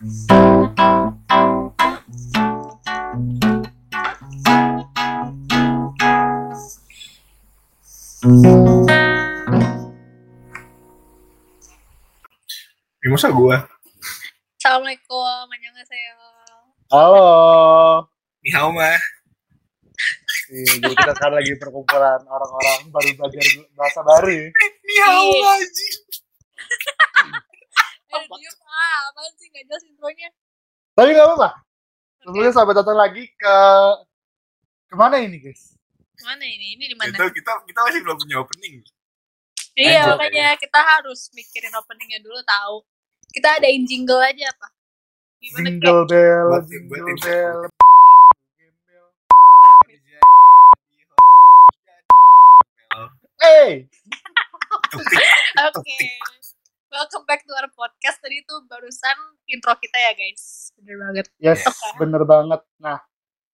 [0.00, 0.16] Ya, masa
[13.28, 13.56] gue?
[14.56, 16.16] Assalamualaikum, annyeonghaseyo.
[16.88, 18.08] Halo.
[18.40, 18.96] Ni hao mah.
[20.48, 23.44] Iya, jadi kita sekarang lagi perkumpulan orang-orang baru belajar
[23.76, 24.48] bahasa baru.
[24.48, 25.60] Ni hao Iya.
[28.10, 30.28] Eh, diem ah, apaan sih nggak jelas intronya?
[30.98, 31.50] Tapi nggak apa-apa.
[32.20, 33.56] Sebelumnya sampai datang lagi ke
[34.90, 35.78] ke mana ini guys?
[36.26, 36.74] Mana ini?
[36.74, 37.14] Ini di mana?
[37.14, 38.82] Kita, kita, kita masih belum punya opening.
[39.78, 42.82] Iya, makanya kita harus mikirin openingnya dulu tahu.
[43.30, 44.68] Kita adain jingle aja apa?
[45.40, 47.58] Gimana Jingle bell, Buat- jingle bell.
[53.40, 53.88] Hey,
[54.92, 55.16] Tupik.
[55.86, 56.39] kayak?
[56.90, 58.18] Welcome back to our podcast.
[58.18, 60.74] Tadi itu barusan intro kita ya guys.
[60.74, 61.26] Bener banget.
[61.38, 61.62] yes,
[61.94, 62.66] bener banget.
[62.82, 62.98] Nah,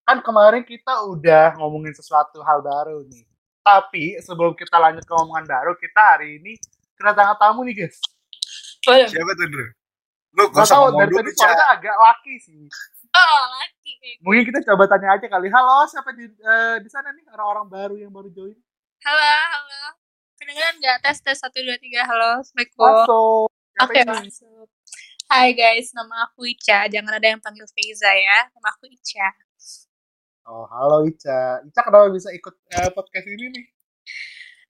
[0.08, 3.28] kan kemarin kita udah ngomongin sesuatu hal baru nih.
[3.60, 6.56] Tapi sebelum kita lanjut ke omongan baru, kita hari ini
[6.96, 8.00] kedatangan tamu nih guys.
[8.88, 9.04] Waduh.
[9.04, 9.66] Siapa tuh, Dre?
[10.32, 12.64] Lu gak tau, ngomong dari dulu, tadi suaranya agak laki sih.
[13.12, 13.92] Oh, laki.
[14.24, 15.52] Mungkin kita coba tanya aja kali.
[15.52, 18.56] Halo, siapa di eh, di sana nih orang-orang baru yang baru join?
[19.04, 19.95] Halo, halo.
[20.46, 20.98] Kedengeran nggak?
[21.02, 21.42] Tes, tes.
[21.42, 22.06] Satu, dua, tiga.
[22.06, 22.38] Halo.
[22.38, 22.86] Assalamualaikum.
[22.86, 23.50] Masuk.
[23.82, 24.66] Oke, masuk.
[25.26, 26.86] Hai guys, nama aku Ica.
[26.86, 28.46] Jangan ada yang panggil Feiza ya.
[28.54, 29.26] Nama aku Ica.
[30.46, 31.66] Oh, halo Ica.
[31.66, 33.64] Ica kenapa bisa ikut eh, podcast ini nih?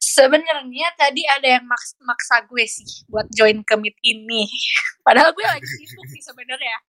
[0.00, 4.48] Sebenarnya tadi ada yang maks- maksa gue sih buat join ke meet ini.
[5.04, 6.80] Padahal gue lagi sibuk sih sebenarnya.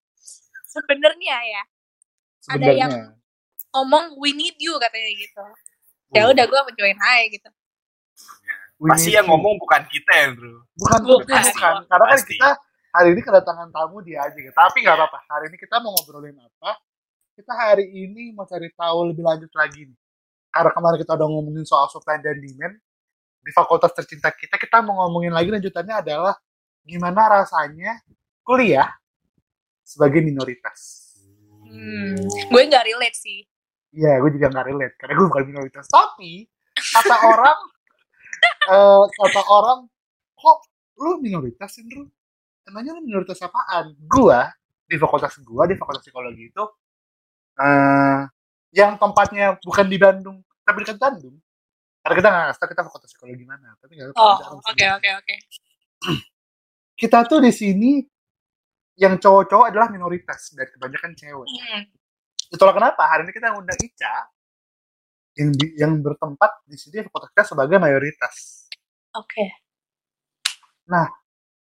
[0.63, 1.63] Sebenarnya ya.
[2.55, 2.91] Ada yang
[3.75, 5.43] ngomong we need you katanya gitu.
[6.15, 7.51] Ya udah gue mau join aja gitu.
[8.77, 10.69] Pasti yang ngomong bukan kita ya, Bro.
[10.77, 11.25] bukan Bukan.
[11.25, 11.73] bukan, bukan.
[11.89, 12.33] Karena kan Pasti.
[12.37, 12.49] kita
[12.93, 14.53] hari ini kedatangan tamu dia aja gitu.
[14.53, 15.19] Tapi nggak apa-apa.
[15.25, 16.71] Hari ini kita mau ngobrolin apa?
[17.33, 19.97] Kita hari ini mau cari tahu lebih lanjut lagi nih.
[20.53, 22.77] Karena kemarin kita udah ngomongin soal supply dan demand
[23.41, 26.35] di fakultas tercinta kita, kita mau ngomongin lagi lanjutannya adalah
[26.83, 28.01] gimana rasanya
[28.43, 28.89] kuliah
[29.85, 31.07] sebagai minoritas.
[31.63, 33.47] Hmm, gue nggak relate sih.
[33.95, 35.85] Iya, gue juga nggak relate karena gue bukan minoritas.
[35.87, 36.43] Tapi
[36.75, 37.57] kata orang,
[38.67, 39.79] eh, kata orang,
[40.35, 40.57] kok
[40.99, 42.07] lu minoritas sih, Bro?
[42.67, 43.95] Emangnya lu minoritas apaan?
[44.05, 44.51] Gua
[44.87, 46.63] di fakultas gua di fakultas psikologi itu,
[47.59, 48.21] eh,
[48.75, 51.35] yang tempatnya bukan di Bandung, tapi dekat Bandung.
[52.03, 54.23] Karena kita nggak ngasih kita fakultas psikologi mana, tapi nggak tahu.
[54.23, 55.35] Oh, oke oke oke.
[56.97, 58.01] Kita tuh di sini
[58.97, 61.47] yang cowok-cowok adalah minoritas dan kebanyakan cewek.
[61.47, 61.83] Hmm.
[62.49, 64.25] Itulah kenapa hari ini kita ngundang Ica
[65.37, 68.65] yang di- yang bertempat di sini fakultas kita sebagai mayoritas.
[69.13, 69.45] Oke.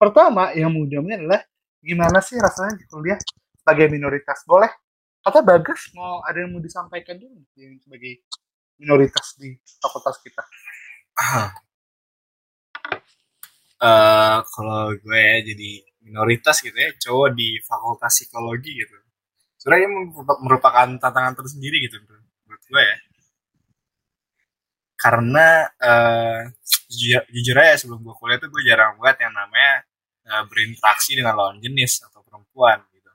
[0.02, 1.42] Pertama yang mudah-mudahan adalah
[1.78, 3.22] gimana sih rasanya di kuliah
[3.54, 4.42] sebagai minoritas?
[4.50, 4.72] Boleh?
[5.22, 8.26] Kata Bagas mau ada yang mau disampaikan dulu yang sebagai
[8.82, 10.42] minoritas di fakultas kita.
[13.82, 15.72] Eh, kalau gue ya jadi
[16.06, 18.94] minoritas gitu ya, cowok di fakultas psikologi gitu.
[19.58, 22.98] Sebenarnya ini merupa- merupakan tantangan tersendiri gitu bro, menurut gue ya.
[25.02, 26.40] Karena eh,
[26.94, 29.74] jujur, jujur aja sebelum gue kuliah tuh gue jarang banget yang namanya
[30.30, 33.12] eh, berinteraksi dengan lawan jenis atau perempuan gitu.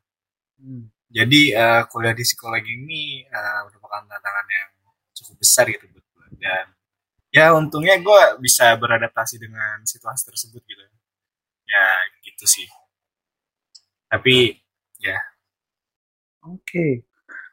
[0.59, 0.83] Hmm.
[1.15, 4.71] Jadi eh, kuliah di psikologi ini eh, merupakan tantangan yang
[5.15, 6.27] cukup besar gitu buat gue.
[6.43, 6.67] Dan
[7.31, 10.83] ya untungnya gue bisa beradaptasi dengan situasi tersebut gitu.
[11.71, 11.87] Ya
[12.27, 12.67] gitu sih.
[14.11, 14.59] Tapi
[14.99, 15.19] ya
[16.47, 17.03] Oke.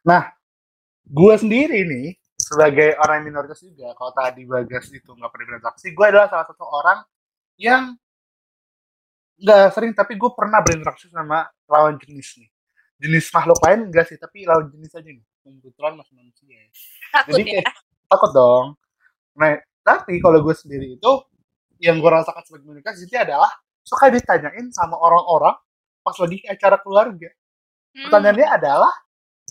[0.05, 0.29] Nah,
[1.09, 2.07] gue sendiri nih
[2.43, 3.95] sebagai orang minoritas juga.
[3.95, 6.99] Kalau tadi Bagas itu nggak pernah berinteraksi, gue adalah salah satu orang
[7.55, 7.95] yang
[9.39, 12.49] nggak sering tapi gue pernah berinteraksi sama lawan jenis nih.
[12.99, 15.23] Jenis makhluk lain enggak sih, tapi lawan jenis aja nih.
[15.43, 16.67] Kebetulan masih manusia ya.
[17.11, 17.51] Takut Jadi ya.
[17.59, 17.75] kayak
[18.11, 18.65] takut dong.
[19.33, 19.51] Nah,
[19.83, 21.11] tapi kalau gue sendiri itu
[21.83, 23.51] yang gue rasakan sebagai minoritas itu adalah
[23.83, 25.55] suka ditanyain sama orang-orang
[25.99, 27.27] pas lagi acara keluarga.
[27.91, 28.07] Hmm.
[28.07, 28.93] Pertanyaannya adalah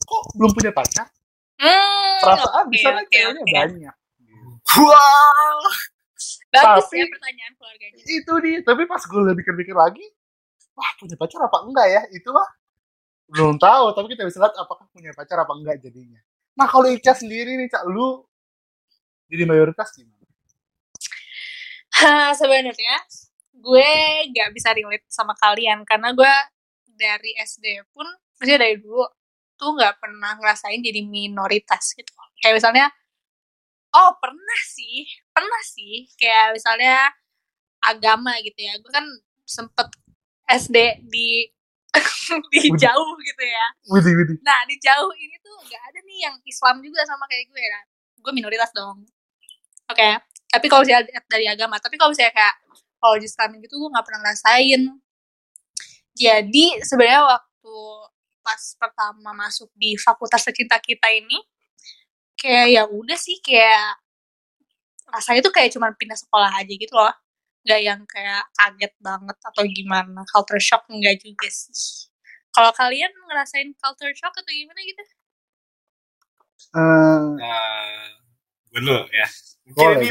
[0.00, 1.06] kok belum punya pacar?
[1.62, 3.00] Hmm, Perasaan oke, di sana
[3.38, 3.94] banyak.
[4.82, 5.58] wow.
[6.52, 8.02] Bagus Tapi- ya pertanyaan keluarganya.
[8.02, 8.58] Itu dia.
[8.60, 10.04] Tapi pas gue lebih pikir-pikir lagi,
[10.74, 12.02] wah punya pacar apa enggak ya?
[12.10, 12.48] Itu mah
[13.30, 13.94] belum tahu.
[13.94, 16.18] Tapi kita bisa lihat apakah punya pacar apa enggak jadinya.
[16.58, 18.20] Nah kalau Ica sendiri nih, Cak, lu
[19.30, 20.20] jadi mayoritas gimana?
[22.02, 22.96] Hah, sebenarnya
[23.54, 23.90] gue
[24.34, 26.32] nggak bisa relate sama kalian karena gue
[26.92, 28.04] dari SD pun
[28.36, 29.06] maksudnya dari dulu
[29.62, 32.10] tuh nggak pernah ngerasain jadi minoritas gitu.
[32.42, 32.86] Kayak misalnya
[33.94, 36.10] oh pernah sih pernah sih.
[36.18, 37.14] Kayak misalnya
[37.86, 38.74] agama gitu ya.
[38.82, 39.06] Gue kan
[39.46, 39.86] sempet
[40.50, 41.46] SD di
[42.52, 43.66] di jauh gitu ya.
[44.42, 47.86] Nah di jauh ini tuh nggak ada nih yang Islam juga sama kayak gue kan
[48.18, 49.06] gue minoritas dong.
[49.86, 52.54] Oke tapi kalau misalnya dari agama tapi kalau misalnya kayak
[53.00, 54.82] kalau di Islam gitu gue nggak pernah ngerasain.
[56.12, 57.76] Jadi sebenarnya waktu
[58.44, 61.38] pas pertama masuk di fakultas tercinta kita ini
[62.36, 64.02] kayak ya udah sih kayak
[65.12, 67.12] rasanya tuh kayak cuma pindah sekolah aja gitu loh
[67.62, 72.10] nggak yang kayak kaget banget atau gimana culture shock enggak juga sih
[72.52, 75.02] kalau kalian ngerasain culture shock atau gimana gitu
[76.72, 78.06] Eh, Eh,
[78.72, 79.26] gue dulu ya.
[79.68, 80.08] Mungkin Boleh, ini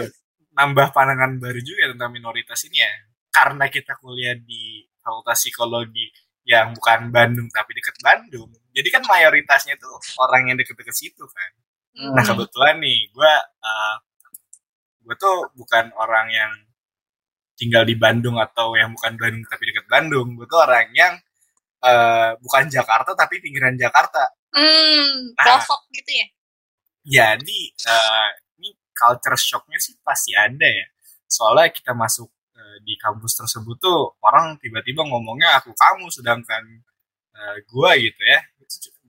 [0.53, 2.91] nambah pandangan baru juga tentang minoritas ini ya.
[3.31, 6.11] Karena kita kuliah di fakultas psikologi
[6.47, 8.49] yang bukan Bandung tapi dekat Bandung.
[8.73, 11.51] Jadi kan mayoritasnya tuh orang yang deket-deket situ kan.
[12.15, 12.33] Nah Hmm.
[12.33, 13.95] kebetulan nih gue uh,
[15.03, 16.51] gue tuh bukan orang yang
[17.59, 20.33] tinggal di Bandung atau yang bukan Bandung tapi dekat Bandung.
[20.39, 21.13] Gue tuh orang yang
[21.85, 24.25] uh, bukan Jakarta tapi pinggiran Jakarta.
[24.55, 25.63] hmm Nah.
[25.95, 26.27] gitu ya
[27.01, 28.29] Jadi eh,
[28.61, 30.85] ini culture shocknya sih pasti ada ya.
[31.25, 32.29] Soalnya kita masuk
[32.61, 36.63] eh, di kampus tersebut tuh orang tiba-tiba ngomongnya aku kamu sedangkan
[37.33, 38.39] eh, gua gitu ya.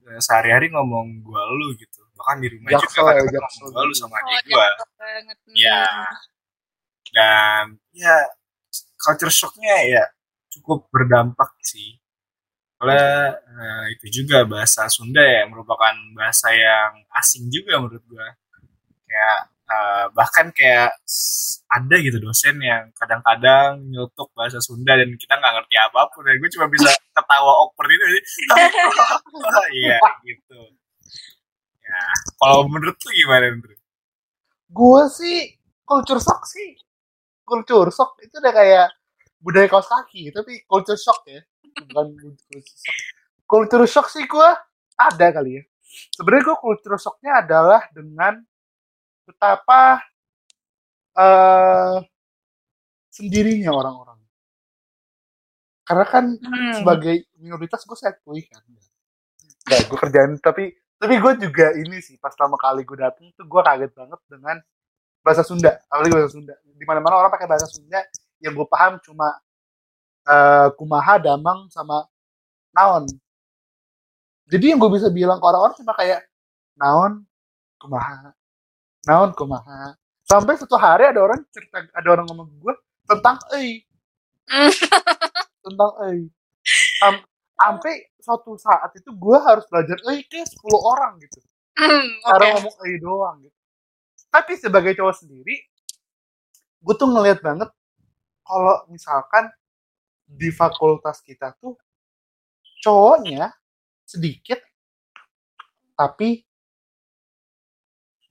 [0.03, 2.01] Eh, sehari-hari ngomong gua lu gitu.
[2.17, 4.67] Bahkan di rumah Jaksel juga kan ya, ngomong gua lu sama oh adik gua.
[4.97, 5.55] banget Hmm.
[5.55, 5.85] Ya.
[7.13, 8.15] Dan ya
[8.97, 10.03] culture shocknya ya
[10.49, 12.01] cukup berdampak sih.
[12.81, 18.27] Soalnya eh, itu juga bahasa Sunda ya merupakan bahasa yang asing juga menurut gua.
[19.07, 20.91] Kayak eh, bahkan kayak
[21.73, 26.21] ada gitu dosen yang kadang-kadang nyelutuk bahasa Sunda dan kita nggak ngerti apa pun.
[26.27, 28.05] Dan gue cuma bisa ketawa awkward itu
[29.83, 30.59] iya gitu.
[31.83, 32.01] Ya,
[32.39, 33.79] kalau menurut lu gimana menurut?
[34.73, 35.37] gue sih
[35.85, 36.73] culture shock sih.
[37.45, 38.87] Culture shock itu udah kayak
[39.43, 41.41] budaya kaos kaki tapi culture shock ya.
[41.61, 42.97] Bukan culture shock.
[43.45, 44.49] Culture shock sih gue
[44.97, 45.63] ada kali ya.
[46.17, 48.41] Sebenarnya gue culture shocknya adalah dengan
[49.27, 50.01] betapa
[51.13, 51.97] eh
[53.13, 54.19] sendirinya orang-orang.
[55.85, 56.73] Karena kan Hmm.
[56.79, 58.63] sebagai minoritas gue saya akui kan.
[59.63, 63.45] Gak, gue kerjaan tapi tapi gue juga ini sih pas pertama kali gue dateng tuh
[63.47, 64.57] gue kaget banget dengan
[65.23, 66.55] bahasa Sunda apalagi bahasa Sunda.
[66.63, 67.99] Di mana mana orang pakai bahasa Sunda
[68.43, 69.27] yang gue paham cuma
[70.27, 72.07] eh, kumaha damang sama
[72.75, 73.05] naon.
[74.47, 76.23] Jadi yang gue bisa bilang ke orang-orang cuma kayak
[76.79, 77.23] naon?
[77.79, 78.31] Kumaha
[79.07, 82.73] naon kumaha sampai suatu hari ada orang cerita ada orang ngomong ke gue
[83.09, 83.83] tentang ei
[85.65, 86.19] tentang ei
[86.99, 87.27] Sam-
[87.59, 91.39] sampai suatu saat itu gue harus belajar ei ke 10 orang gitu.
[91.77, 92.51] Hmm, cara oke.
[92.57, 93.59] ngomong ei doang gitu.
[94.31, 95.55] Tapi sebagai cowok sendiri
[96.83, 97.71] gue tuh ngeliat banget
[98.43, 99.47] kalau misalkan
[100.27, 101.79] di fakultas kita tuh
[102.83, 103.51] cowoknya
[104.03, 104.59] sedikit
[105.95, 106.43] tapi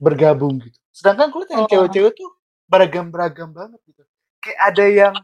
[0.03, 0.75] bergabung gitu.
[0.91, 1.71] Sedangkan gue liat yang Oh.
[1.71, 2.31] cewek-cewek tuh
[2.67, 4.03] beragam-beragam banget gitu.
[4.43, 5.15] Kayak ada yang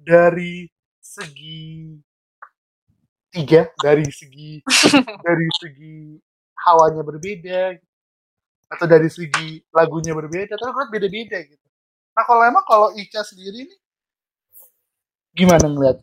[0.00, 0.66] dari
[1.02, 2.00] segi
[3.32, 4.60] tiga dari segi
[5.26, 6.16] dari segi
[6.68, 7.76] hawanya berbeda
[8.72, 11.66] atau dari segi lagunya berbeda tapi gue beda-beda gitu.
[12.16, 13.78] Nah kalau emang kalau Ica sendiri nih
[15.32, 15.98] gimana ngeliat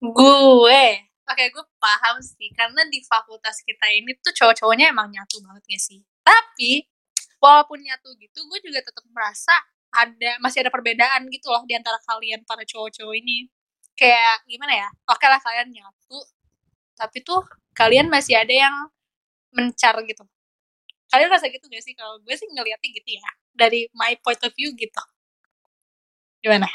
[0.00, 0.80] gue
[1.28, 2.48] oke gue paham sih.
[2.56, 6.86] Karena di fakultas kita ini tuh cowok-cowoknya emang nyatu banget ya sih tapi
[7.42, 9.54] walaupun nyatu gitu gue juga tetap merasa
[9.90, 13.50] ada masih ada perbedaan gitu loh di antara kalian para cowok-cowok ini.
[13.98, 16.18] Kayak gimana ya oke lah kalian nyatu
[16.94, 17.42] tapi tuh
[17.74, 18.74] kalian masih ada yang
[19.50, 20.22] mencar gitu.
[21.10, 21.90] Kalian rasa gitu gak sih?
[21.98, 25.02] Kalau gue sih ngeliatnya gitu ya dari my point of view gitu.
[26.38, 26.70] Gimana?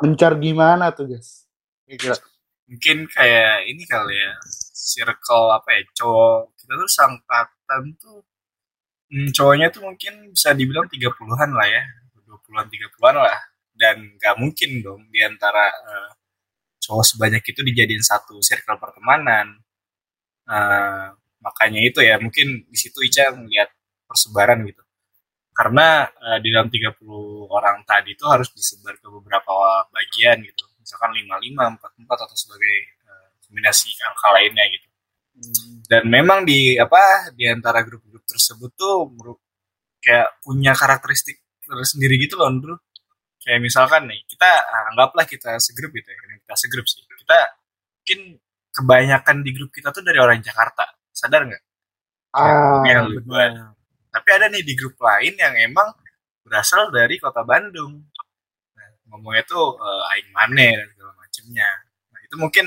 [0.00, 1.44] Mencar gimana tuh guys
[1.84, 2.16] kira
[2.64, 4.32] mungkin kayak ini kali ya
[4.72, 8.24] circle apa ya cowok kita tuh sangkatan tuh
[9.12, 11.82] hmm, cowoknya tuh mungkin bisa dibilang 30-an lah ya
[12.26, 13.38] 20-an 30-an lah.
[13.74, 16.10] Dan gak mungkin dong di antara eh,
[16.84, 19.46] cowok sebanyak itu dijadiin satu circle pertemanan.
[20.48, 21.06] Eh,
[21.44, 23.70] makanya itu ya mungkin di situ Ica melihat
[24.08, 24.82] persebaran gitu.
[25.54, 27.02] Karena eh, di dalam 30
[27.50, 29.54] orang tadi itu harus disebar ke beberapa
[29.90, 30.64] bagian gitu.
[30.82, 32.74] Misalkan 55, 44 atau sebagai
[33.08, 34.93] eh, kombinasi angka lainnya gitu
[35.90, 39.42] dan memang di apa di antara grup-grup tersebut tuh meru-
[40.04, 42.76] kayak punya karakteristik tersendiri gitu loh bro.
[43.42, 47.02] Kayak misalkan nih kita ah, anggaplah kita segrup gitu ya kita segrup sih.
[47.04, 47.38] Kita
[48.02, 48.20] mungkin
[48.74, 50.84] kebanyakan di grup kita tuh dari orang Jakarta.
[51.12, 51.62] Sadar nggak?
[52.34, 53.74] Ah Ya, benar.
[54.14, 55.88] tapi ada nih di grup lain yang emang
[56.46, 58.06] berasal dari kota Bandung.
[58.76, 61.70] Nah, ngomongnya tuh eh, aing mane dan segala macemnya.
[62.12, 62.66] Nah itu mungkin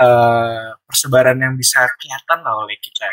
[0.00, 3.04] eh, persebaran yang bisa kelihatan lah oleh kita.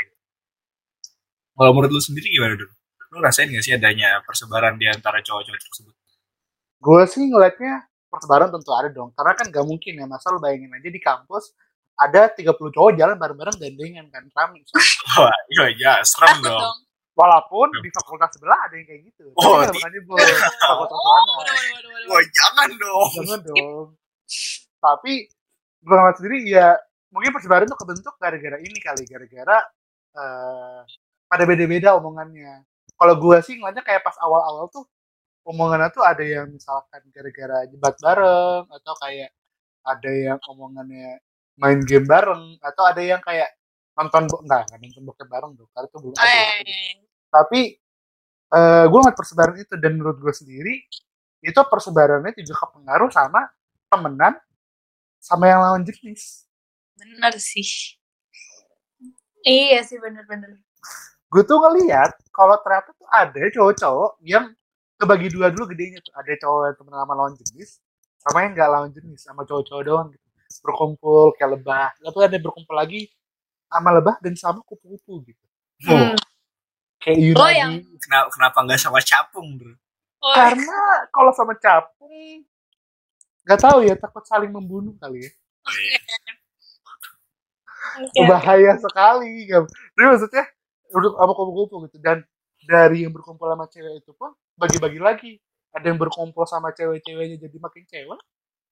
[1.51, 2.72] Kalau menurut lu sendiri gimana dulu?
[3.10, 5.96] Lu rasain gak sih adanya persebaran di antara cowok-cowok tersebut?
[6.77, 7.74] gue sih ngeliatnya
[8.06, 11.50] persebaran tentu ada dong karena kan gak mungkin ya masa lu bayangin aja di kampus
[11.98, 14.62] ada 30 cowok jalan bareng-bareng gandengan kan rame.
[15.17, 16.53] Wah, iya iya, serem dong.
[16.53, 16.77] dong.
[17.12, 21.50] walaupun di fakultas sebelah ada yang kayak gitu Oh, Tapi di- fakultas Oh, mana waduh,
[21.50, 22.10] waduh, waduh, waduh.
[22.13, 23.10] Wah, jangan dong.
[23.17, 23.86] jangan dong
[24.77, 25.13] tapi
[25.84, 26.75] gue ngeliat sendiri ya
[27.13, 29.57] mungkin persebaran tuh kebentuk gara-gara ini kali gara-gara
[30.17, 30.81] eh,
[31.27, 32.63] pada beda-beda omongannya.
[32.98, 34.86] Kalau gue sih ngeliatnya kayak pas awal-awal tuh
[35.48, 39.31] omongannya tuh ada yang misalkan gara-gara jebat bareng atau kayak
[39.88, 41.24] ada yang omongannya
[41.57, 43.50] main game bareng atau ada yang kayak
[43.98, 46.93] nonton enggak enggak nonton bokep bareng tuh karena itu belum ada Eh,
[47.31, 47.60] tapi
[48.48, 50.75] eh gue ngeliat persebaran itu dan menurut gue sendiri
[51.43, 53.48] itu persebarannya juga kepengaruh sama
[53.88, 54.34] temenan
[55.27, 56.48] sama yang lawan jenis
[56.96, 58.00] bener sih.
[59.43, 60.57] Iya sih bener-bener.
[61.27, 64.55] gue tuh ngeliat kalau ternyata tuh ada cowok-cowok yang
[64.96, 67.69] kebagi dua dulu gedenya tuh ada cowok yang temen sama lawan jenis
[68.17, 70.24] sama yang nggak lawan jenis sama cowok-cowok doang gitu
[70.63, 73.12] berkumpul kayak lebah atau ada yang berkumpul lagi
[73.67, 75.43] sama lebah dan sama kupu-kupu gitu
[75.84, 76.15] Hmm.
[76.98, 79.75] kayak Lo Yunani yang- Kenapa, kenapa nggak sama capung, bro?
[80.17, 80.79] Oh, karena
[81.12, 82.41] kalau sama capung
[83.48, 85.32] nggak tahu ya takut saling membunuh kali ya
[88.13, 88.27] iya.
[88.27, 89.48] bahaya sekali.
[89.48, 90.46] Jadi maksudnya
[90.94, 92.24] udah sama kumpul-kumpul gitu dan
[92.63, 95.32] dari yang berkumpul sama cewek itu pun bagi-bagi lagi.
[95.75, 98.20] Ada yang berkumpul sama cewek-ceweknya jadi makin cewek.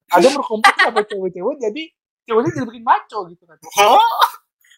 [0.10, 1.84] Ada yang berkumpul sama cewek-cewek jadi
[2.26, 3.58] ceweknya jadi makin maco gitu kan.
[3.62, 4.00] Oh,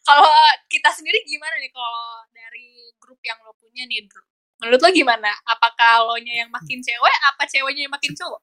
[0.07, 0.31] Kalau
[0.71, 4.07] kita sendiri gimana nih kalau dari grup yang lo punya nih?
[4.63, 5.31] Menurut lo gimana?
[5.43, 8.39] Apakah lo nya yang makin cewek, apa ceweknya yang makin cowok?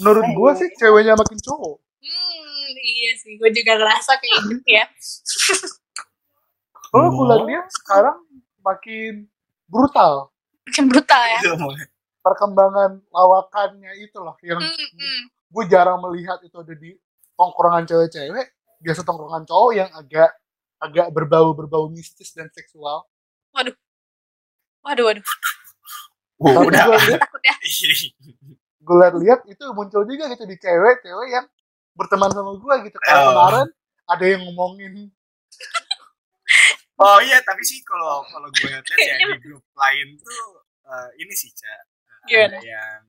[0.00, 1.76] Menurut gua sih ceweknya makin cowok.
[1.98, 3.34] Hmm, iya sih.
[3.36, 4.84] Gue juga ngerasa kayak gitu ya.
[6.88, 8.16] Kalau gue lihat dia sekarang
[8.64, 9.28] makin
[9.68, 10.32] brutal.
[10.68, 11.40] Makin brutal ya.
[11.58, 11.76] mah.
[12.24, 15.22] Perkembangan lawakannya itu loh yang Hmm, hmm.
[15.48, 16.96] gue jarang melihat itu ada di
[17.36, 18.46] tongkrongan cewek-cewek.
[18.80, 20.30] Biasa tongkrongan cowok yang agak
[20.78, 23.04] agak berbau-berbau mistis dan seksual.
[24.86, 25.24] Waduh, waduh.
[26.38, 26.84] Oh, Tapi udah.
[26.86, 27.54] gue lihat Takut ya.
[28.88, 31.44] gue lihat itu muncul juga gitu di cewek-cewek yang
[31.92, 33.28] berteman sama gue gitu kayak Oh.
[33.30, 33.68] kemarin
[34.08, 34.92] ada yang ngomongin
[36.98, 40.34] Oh iya, tapi sih kalau kalau gue lihat ya di grup lain tuh
[40.82, 41.70] eh, ini sih, Ca.
[41.70, 41.78] Eh,
[42.26, 42.58] Gimana?
[42.58, 43.02] Ada yang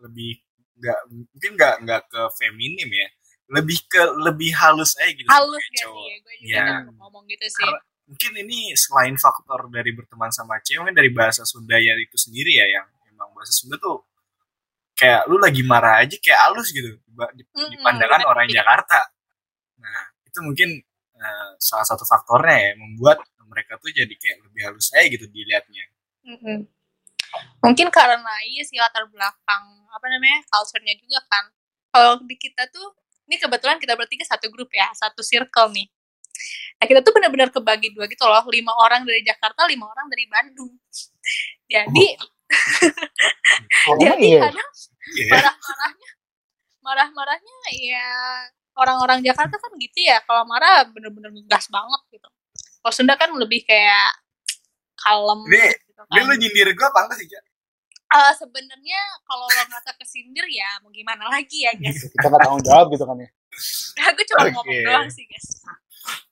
[0.00, 0.32] lebih
[0.74, 3.08] nggak mungkin nggak nggak ke feminim ya.
[3.52, 5.28] Lebih ke lebih halus aja gitu.
[5.28, 5.92] Halus gak Cowok.
[5.92, 6.16] sih ya?
[6.16, 7.68] Gue juga denger ngomong gitu sih.
[8.08, 12.48] Mungkin ini selain faktor dari berteman sama cewek mungkin dari bahasa Sunda ya itu sendiri
[12.48, 14.08] ya yang emang bahasa Sunda tuh
[14.94, 16.94] kayak lu lagi marah aja kayak halus gitu
[17.34, 17.42] di,
[17.82, 18.30] pandangan bener.
[18.30, 19.00] orang Jakarta.
[19.78, 20.70] Nah, itu mungkin
[21.18, 25.84] eh, salah satu faktornya ya membuat mereka tuh jadi kayak lebih halus aja gitu dilihatnya.
[26.24, 26.58] Mm-mm.
[27.62, 31.44] Mungkin karena iya sih latar belakang apa namanya culture-nya juga kan.
[31.94, 32.94] Kalau di kita tuh
[33.30, 35.86] ini kebetulan kita bertiga satu grup ya, satu circle nih.
[36.82, 40.24] Nah kita tuh benar-benar kebagi dua gitu loh, lima orang dari Jakarta, lima orang dari
[40.26, 40.74] Bandung.
[41.70, 42.06] Jadi,
[43.84, 44.40] Kayaknya jadi iya.
[44.48, 44.70] kadang
[45.14, 45.32] Iya.
[45.36, 46.10] marah-marahnya,
[46.80, 48.08] marah-marahnya ya
[48.74, 50.18] orang-orang Jakarta kan gitu ya.
[50.24, 52.28] Kalau marah bener-bener ngegas banget gitu.
[52.80, 54.10] Kalau Sunda kan lebih kayak
[54.96, 56.28] kalem Ini- gitu Ini kan.
[56.28, 57.28] lu nyindir gue apa enggak sih?
[58.14, 62.62] Eh, sebenarnya kalau lo ngerasa kesindir ya mau gimana lagi ya guys kita nggak tanggung
[62.62, 63.26] jawab gitu kan ya
[64.06, 64.54] aku cuma Oke.
[64.54, 65.46] ngomong doang sih guys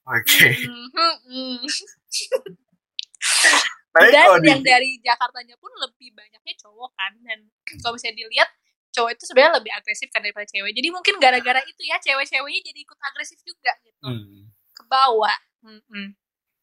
[0.06, 0.46] Oke.
[0.62, 1.58] Hmm, hmm, hmm.
[3.92, 7.38] Dan yang dari Jakartanya pun lebih banyaknya cowok kan dan
[7.84, 8.48] kalau bisa dilihat
[8.92, 10.72] cowok itu sebenarnya lebih agresif kan daripada cewek.
[10.72, 14.08] Jadi mungkin gara-gara itu ya cewek-ceweknya jadi ikut agresif juga gitu.
[14.08, 14.48] Hmm.
[14.72, 15.36] ke bawah.
[15.62, 16.08] Hmm, hmm.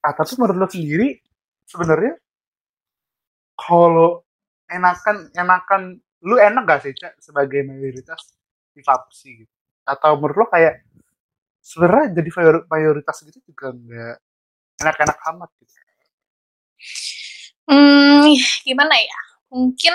[0.03, 1.21] ah tapi menurut lo sendiri
[1.69, 2.17] sebenarnya
[3.55, 4.25] kalau
[4.67, 5.81] enakan enakan
[6.25, 8.35] lu enak gak sih cak sebagai mayoritas
[8.73, 9.53] di Fapsi gitu?
[9.85, 10.81] Atau menurut lo kayak
[11.61, 14.15] sebenarnya jadi mayor- mayoritas gitu juga nggak
[14.81, 15.73] enak-enak amat gitu
[17.69, 18.33] Hmm,
[18.65, 19.19] gimana ya?
[19.53, 19.93] Mungkin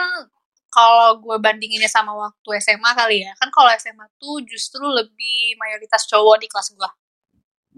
[0.71, 3.35] kalau gue bandinginnya sama waktu SMA kali ya.
[3.38, 6.90] Kan kalau SMA tuh justru lebih mayoritas cowok di kelas gue.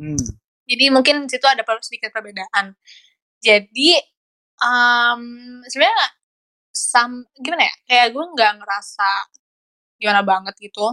[0.00, 0.24] hmm.
[0.66, 2.74] Jadi mungkin situ ada sedikit perbedaan.
[3.40, 3.96] Jadi
[4.60, 5.22] um,
[5.64, 6.06] sebenarnya
[6.74, 7.74] sam gimana ya?
[7.88, 9.10] Kayak gue nggak ngerasa
[9.96, 10.92] gimana banget gitu.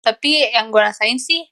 [0.00, 1.44] Tapi yang gue rasain sih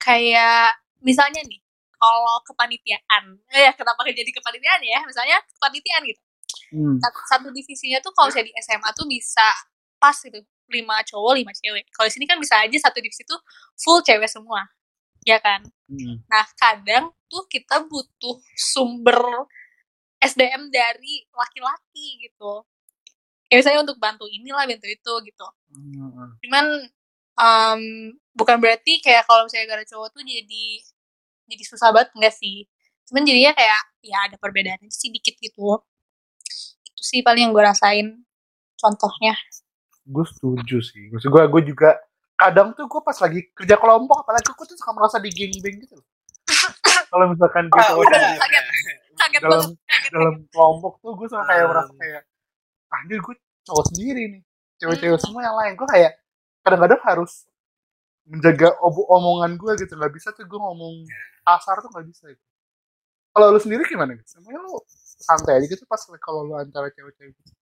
[0.00, 0.74] kayak
[1.04, 1.59] misalnya nih
[2.00, 5.04] kalau kepanitiaan, eh ya kenapa jadi kepanitiaan ya?
[5.04, 6.20] Misalnya kepanitiaan gitu
[6.70, 6.98] Hmm.
[6.98, 9.42] satu, satu divisinya tuh kalau saya di SMA tuh bisa
[9.98, 10.38] pas gitu
[10.70, 13.38] lima cowok lima cewek kalau di sini kan bisa aja satu divisi tuh
[13.74, 14.66] full cewek semua
[15.22, 16.22] ya kan Hmm.
[16.26, 19.18] nah kadang tuh kita butuh sumber
[20.18, 22.62] SDM dari laki-laki gitu
[23.46, 26.34] ya misalnya untuk bantu inilah bantu itu gitu Hmm.
[26.38, 26.66] cuman
[27.34, 27.80] em,
[28.30, 30.66] bukan berarti kayak kalau misalnya gara cowok tuh jadi
[31.50, 32.64] jadi susah banget enggak sih.
[33.04, 35.82] Cuman jadinya kayak ya ada perbedaannya sih dikit gitu.
[36.86, 38.22] Itu sih paling yang gue rasain
[38.76, 39.34] contohnya.
[40.06, 41.10] Gue setuju sih.
[41.10, 41.98] Maksud gue gue juga
[42.34, 45.94] kadang tuh gue pas lagi kerja kelompok apalagi gue tuh suka merasa di gangbang gitu
[45.94, 46.06] loh.
[47.10, 48.38] Kalau misalkan Ah, gitu udah, kaget.
[48.38, 48.62] udah.
[49.18, 51.70] kaget dalam banget kaget dalam kelompok tuh gue suka kayak Hmm.
[51.70, 52.22] merasa kayak
[52.90, 53.34] anjir gue
[53.66, 54.42] cowok sendiri nih.
[54.78, 55.72] Cewek-cewek semua yang lain.
[55.76, 56.12] Gue kayak
[56.62, 57.44] kadang-kadang harus
[58.24, 59.92] menjaga obu omongan gue gitu.
[59.92, 61.04] Nggak bisa tuh gue ngomong
[61.56, 62.44] kasar tuh nggak bisa gitu.
[63.34, 64.78] kalau lu sendiri gimana gitu semuanya lu
[65.20, 67.52] santai aja gitu pas kalau lu antara cewek-cewek gitu.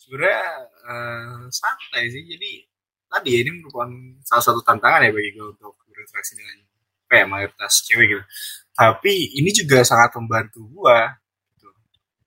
[0.00, 0.44] sebenarnya
[0.88, 2.24] eh, santai sih.
[2.24, 2.64] Jadi
[3.08, 3.90] tadi ini merupakan
[4.24, 6.56] salah satu tantangan ya bagi gue untuk berinteraksi dengan
[7.08, 8.24] ya, mayoritas cewek gitu.
[8.72, 10.98] Tapi ini juga sangat membantu gue
[11.56, 11.68] gitu,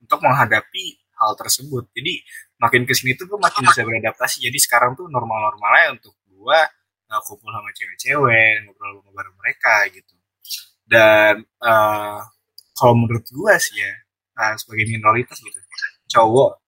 [0.06, 0.86] untuk menghadapi
[1.22, 1.90] hal tersebut.
[1.94, 2.14] Jadi
[2.62, 4.46] makin ke sini tuh gue makin bisa beradaptasi.
[4.46, 6.60] Jadi sekarang tuh normal-normalnya untuk gue
[7.10, 10.21] uh, kumpul sama cewek-cewek ngobrol bareng mereka gitu
[10.92, 12.20] dan eh,
[12.76, 13.94] kalau menurut gue sih ya
[14.42, 15.60] uh, sebagai minoritas gitu
[16.12, 16.62] cowok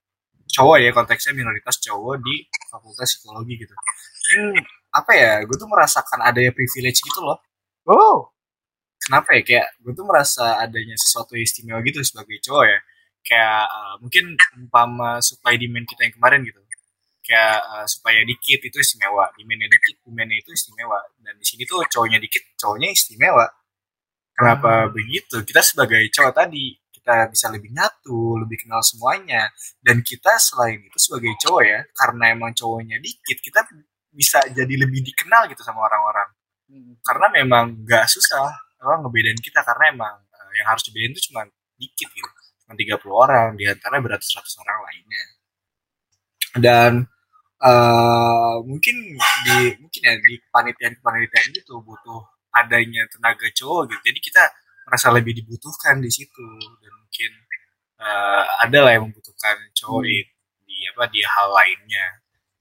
[0.54, 3.74] cowok ya konteksnya minoritas cowok di fakultas psikologi gitu.
[4.34, 4.58] Hmm,
[4.94, 7.42] apa ya gue tuh merasakan adanya privilege gitu loh.
[7.90, 8.30] Oh.
[9.04, 12.80] Kenapa ya kayak gue tuh merasa adanya sesuatu istimewa gitu sebagai cowok ya.
[13.24, 14.26] Kayak uh, mungkin
[14.56, 16.60] umpama supply demand kita yang kemarin gitu.
[17.24, 21.00] Kayak uh, supaya dikit itu istimewa demandnya dikit demandnya itu istimewa.
[21.20, 23.44] Dan di sini tuh cowoknya dikit cowoknya istimewa
[24.34, 25.42] kenapa begitu?
[25.46, 29.52] Kita sebagai cowok tadi kita bisa lebih nyatu lebih kenal semuanya.
[29.84, 33.60] Dan kita selain itu sebagai cowok ya karena emang cowoknya dikit kita
[34.14, 36.30] bisa jadi lebih dikenal gitu sama orang-orang.
[36.64, 36.96] Hmm.
[37.04, 38.48] karena memang nggak susah
[38.80, 41.44] orang ngebedain kita karena emang eh, yang harus dibedain itu cuma
[41.76, 42.30] dikit gitu.
[42.64, 45.24] Cuma 30 orang di antara beratus-ratus orang lainnya.
[46.56, 46.92] Dan
[47.64, 48.96] eh mungkin
[49.48, 52.22] di mungkin ya di panitian panitian itu butuh
[52.54, 54.44] adanya tenaga cowok gitu jadi kita
[54.86, 56.46] merasa lebih dibutuhkan di situ
[56.80, 57.32] dan mungkin
[58.00, 60.10] eh, ada lah yang membutuhkan cowok Hmm.
[60.10, 60.18] di,
[60.64, 62.06] di apa di hal lainnya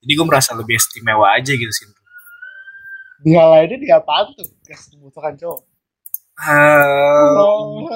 [0.01, 1.87] jadi gue merasa lebih istimewa aja gitu sih
[3.21, 4.49] di hal lainnya di apaan tuh
[4.95, 5.61] membutuhkan cowok
[6.43, 7.87] Eh, oh.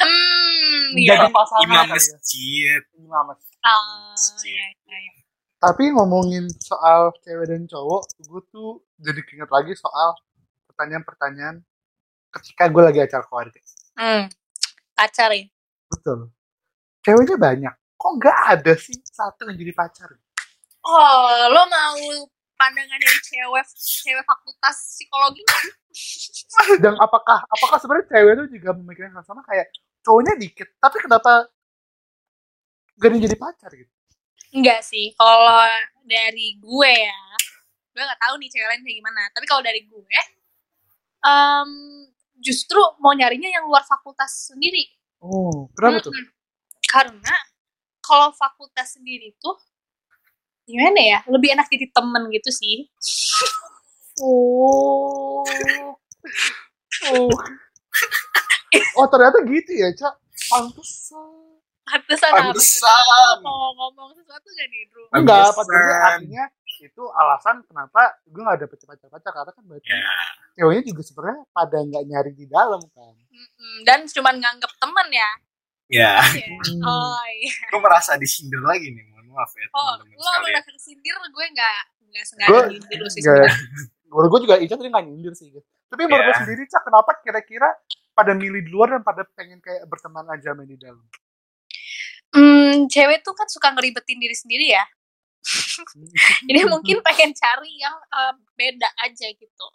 [0.00, 1.94] hmm ya pasangan imam kali ya.
[1.94, 3.54] masjid Imam masjid.
[3.62, 5.12] Ah, ya, ya, ya.
[5.60, 10.16] tapi ngomongin soal cewek dan cowok gue tuh jadi keinget lagi soal
[10.74, 11.62] pertanyaan-pertanyaan
[12.34, 13.60] ketika gue lagi acara keluarga.
[13.94, 14.26] Hmm
[14.94, 15.44] pacar ya?
[15.90, 16.30] Betul.
[17.04, 17.74] Ceweknya banyak.
[17.98, 20.08] Kok nggak ada sih satu yang jadi pacar?
[20.84, 21.98] Oh lo mau
[22.54, 25.42] pandangan dari cewek cewek fakultas psikologi
[26.84, 29.42] dan apakah apakah sebenarnya cewek itu juga memikirkan hal sama?
[29.44, 29.72] Kayak
[30.04, 31.48] cowoknya dikit tapi kenapa
[32.94, 33.90] gak ada yang jadi pacar gitu?
[34.54, 35.66] Enggak sih, kalau
[36.06, 37.22] dari gue ya,
[37.90, 39.22] gue nggak tahu nih cewek lain kayak gimana.
[39.34, 40.18] Tapi kalau dari gue,
[41.24, 41.70] em,
[42.38, 44.84] justru mau nyarinya yang luar fakultas sendiri.
[45.24, 46.28] oh kenapa tuh Mm-mm.
[46.84, 47.34] Karena
[48.04, 49.56] kalau fakultas sendiri tuh
[50.68, 52.88] gimana ya, lebih enak jadi temen gitu sih.
[54.22, 55.42] oh
[57.10, 57.28] oh
[59.00, 60.14] oh ternyata gitu ya cak
[60.48, 61.44] pantesan
[61.84, 62.32] Pantesan?
[62.32, 63.44] Pantesan.
[63.44, 65.04] Mau ngomong sesuatu gak nih, Bro?
[65.20, 65.58] enggak Pantesan.
[65.60, 66.44] padahal artinya
[66.84, 70.00] itu alasan kenapa gue gak dapet pacar-pacar karena kan berarti ya
[70.54, 73.14] ceweknya juga sebenarnya pada nggak nyari di dalam kan.
[73.82, 75.30] Dan cuman nganggep temen ya.
[75.90, 76.46] ya Iya.
[76.64, 76.80] Hmm.
[76.80, 77.52] Oh iya.
[77.68, 81.78] gue merasa disindir lagi nih mohon maaf ya Oh, teman-teman lo merasa kesindir, gue nggak
[82.06, 83.20] nggak sengaja Gue- nyindir lu sih
[84.06, 85.60] menurut gue juga Ica tadi nggak nyindir sih gitu.
[85.86, 86.30] tapi menurut Ya.
[86.30, 87.68] lo sendiri cak kenapa kira-kira
[88.10, 91.02] pada milih di luar dan pada pengen kayak berteman aja main di dalam
[92.30, 94.82] Hmm, cewek tuh kan suka ngeribetin diri sendiri ya.
[96.44, 99.66] Jadi mungkin pengen cari yang eh, beda aja gitu.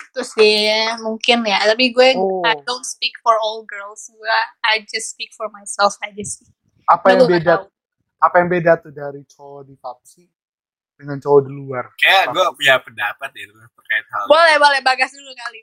[0.00, 1.62] Itu sih mungkin ya.
[1.64, 2.42] Tapi gue Oh.
[2.42, 4.08] I don't speak for all girls.
[4.08, 6.46] Gue I just speak for myself aja sih.
[6.84, 7.64] apa yang Gue beda tahu.
[8.18, 10.24] apa yang beda tuh dari cowok di Papsi
[10.96, 14.30] dengan cowok di luar kayak gue punya pendapat ya terkait hal itu.
[14.32, 15.60] Boleh boleh bagas dulu kali.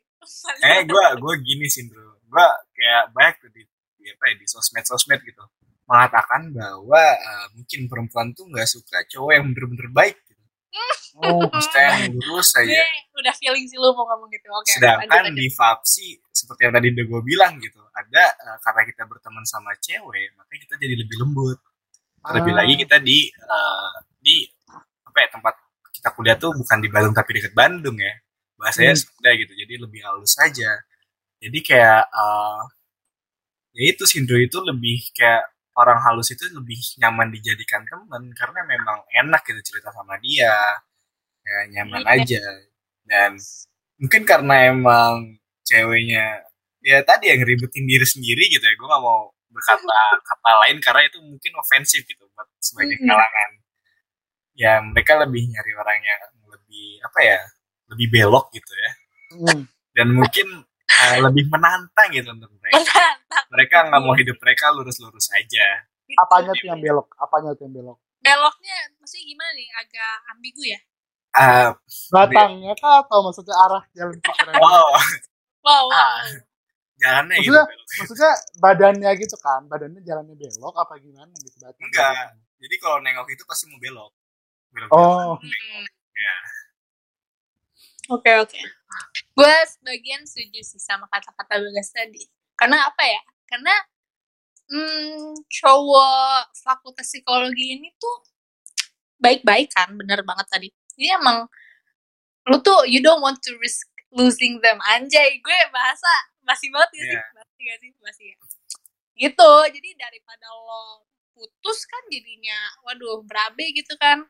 [0.55, 3.61] kayak gue gue gini sih bro gue kayak banyak tuh di,
[3.95, 5.43] di apa ya di sosmed sosmed gitu
[5.85, 10.41] mengatakan bahwa eh, mungkin perempuan tuh nggak suka cowok yang bener-bener baik gitu.
[11.21, 12.81] oh Maksudnya yang lurus aja
[13.15, 14.47] udah feeling sih lu mau ngomong gitu.
[14.51, 14.75] Oke.
[14.75, 15.39] sedangkan lanjut, lanjut.
[15.39, 19.71] di Fapsi seperti yang tadi udah gue bilang gitu ada eh, karena kita berteman sama
[19.79, 21.57] cewek makanya kita jadi lebih lembut
[22.19, 22.57] terlebih Ah.
[22.59, 24.35] lagi kita di eh, di
[25.05, 25.53] apa ya tempat
[25.93, 28.13] kita kuliah tuh bukan di Bandung tapi dekat Bandung ya
[28.55, 29.01] bahasanya Hmm.
[29.05, 30.71] Sunda gitu jadi lebih halus aja
[31.39, 32.61] jadi kayak eh,
[33.75, 39.03] ya itu Sindro itu lebih kayak orang halus itu lebih nyaman dijadikan teman karena memang
[39.11, 40.55] enak gitu cerita sama dia.
[41.45, 42.13] Ya nyaman Iya.
[42.23, 42.43] aja.
[43.05, 43.31] Dan
[44.01, 46.41] mungkin karena emang ceweknya
[46.85, 51.01] ya tadi yang ribetin diri sendiri gitu ya gue gak mau berkata kata lain karena
[51.07, 53.49] itu mungkin ofensif gitu buat sebagai kalangan.
[54.55, 57.39] Ya mereka lebih nyari orang yang lebih apa ya
[57.91, 58.91] lebih belok gitu ya.
[59.35, 59.63] Hmm.
[59.95, 60.47] dan mungkin
[60.87, 63.43] eh, lebih menantang gitu untuk mereka Menantang.
[63.49, 65.67] mereka nggak mau hidup mereka lurus-lurus aja
[66.15, 67.09] Apanya tuh yang belok?
[67.17, 67.97] Apanya tuh yang belok?
[68.17, 70.79] beloknya maksudnya gimana nih agak ambigu ya
[71.31, 71.75] Ah,
[72.09, 74.87] Batangnya kah atau maksudnya arah jalan Pak oh wow,
[75.61, 75.85] wow.
[75.91, 76.23] Ah.
[76.95, 77.87] jalannya gitu Maksudnya- belok.
[77.99, 79.61] Maksudnya badannya gitu kan?
[79.65, 81.59] Badannya jalannya belok apa gimana gitu?
[81.59, 81.83] Batang.
[81.83, 82.39] Enggak.
[82.55, 84.11] jadi kalau nengok itu pasti mau belok
[84.71, 85.85] belok Oh, Hmm.
[86.13, 86.35] ya
[88.07, 88.59] Oke oke.
[89.35, 92.23] Gue sebagian setuju sih sama kata-kata Bagas tadi.
[92.55, 93.21] Karena apa ya?
[93.45, 93.75] Karena
[94.71, 98.15] hmm, cowok fakultas psikologi ini tuh
[99.19, 100.67] baik-baik kan, bener banget tadi.
[100.95, 101.45] Ini emang
[102.45, 106.11] lu tuh you don't want to risk losing them anjay gue bahasa
[106.45, 107.21] masih banget gak sih Iya.
[107.35, 108.37] masih gak sih masih ya
[109.15, 111.03] gitu jadi daripada lo
[111.33, 112.55] putus kan jadinya
[112.85, 114.23] waduh berabe gitu kan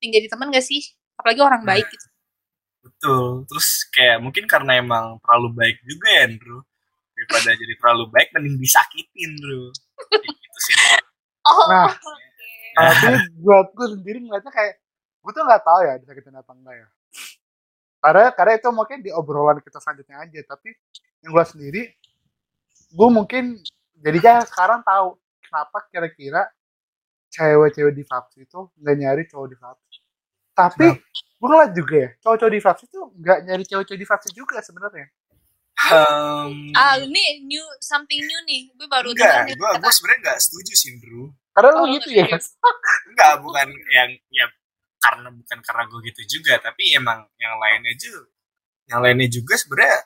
[0.00, 0.82] yang jadi teman gak sih
[1.20, 1.76] apalagi orang Nah.
[1.76, 2.06] baik gitu
[3.00, 6.60] betul terus kayak mungkin karena emang terlalu baik juga ya Andrew
[7.16, 9.72] daripada jadi terlalu baik mending disakitin Andrew
[10.12, 10.76] Kayak gitu sih
[11.40, 11.88] Oh, Nah.
[11.88, 11.96] oke.
[12.76, 14.76] tapi buat gue sendiri ngeliatnya kayak
[15.24, 16.88] gue tuh nggak tahu ya disakitin apa enggak ya.
[18.00, 20.40] Karena karena itu mungkin di obrolan kita selanjutnya aja.
[20.44, 20.68] Tapi
[21.24, 21.82] yang gue sendiri,
[22.92, 23.56] gue mungkin
[24.00, 26.44] jadinya sekarang tahu kenapa kira-kira
[27.32, 29.96] cewek-cewek di Fapsi itu nggak nyari cowok di Fapsi.
[30.52, 30.88] Tapi
[31.40, 35.08] gue ngeliat juga ya, cowok-cowok di Fapsi itu nggak nyari cewek-cewek di Fapsi juga sebenarnya.
[35.80, 38.68] Hmm, Ah, ini new something new nih.
[38.76, 42.24] Gue baru enggak gue gue sebenarnya nggak setuju sih Andrew Karena Oh, lu gitu ya
[42.28, 42.42] nggak
[43.10, 44.46] enggak bukan yang ya
[45.00, 48.28] karena bukan karena gue gitu juga tapi emang yang lainnya juga
[48.92, 49.98] yang lainnya juga sebenarnya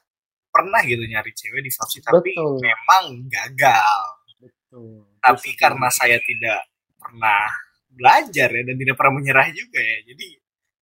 [0.55, 2.55] pernah gitu nyari cewek di Fapsi tapi Betul.
[2.63, 4.01] memang gagal
[4.39, 5.11] Betul.
[5.19, 7.51] tapi karena saya tidak pernah
[7.91, 10.27] belajar ya dan tidak pernah menyerah juga ya jadi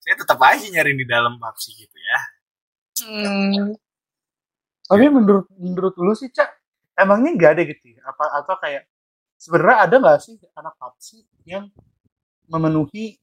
[0.09, 2.19] saya tetap aja nyari di dalam Fapsi gitu ya
[2.99, 3.79] Hmm.
[4.89, 6.49] Tapi menurut menurut lu sih cak
[6.99, 8.01] emangnya nggak ada gitu ya?
[8.03, 8.83] apa atau kayak
[9.39, 11.71] sebenarnya ada nggak sih anak papsi yang
[12.51, 13.15] memenuhi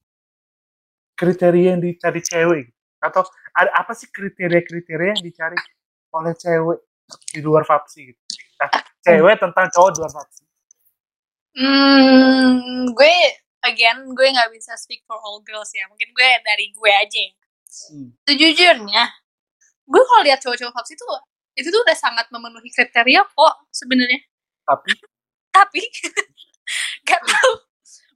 [1.13, 2.81] kriteria yang dicari cewek gitu?
[2.97, 3.21] atau
[3.53, 5.57] ada apa sih kriteria-kriteria yang dicari
[6.09, 6.79] oleh cewek
[7.29, 8.21] di luar papsi gitu?
[8.57, 8.69] Nah,
[9.05, 10.43] cewek tentang cowok di luar papsi.
[11.57, 13.15] Hmm, gue
[13.65, 15.85] again gue nggak bisa speak for all girls ya.
[15.89, 17.21] Mungkin gue dari gue aja.
[17.21, 17.31] ya.
[17.91, 18.09] Hmm.
[18.23, 19.03] Sejujurnya,
[19.87, 21.05] gue kalau lihat cowok-cowok Fapsi itu
[21.57, 24.21] itu tuh udah sangat memenuhi kriteria kok sebenarnya.
[24.67, 24.91] Tapi
[25.51, 25.81] Tapi
[27.07, 27.53] gak tahu.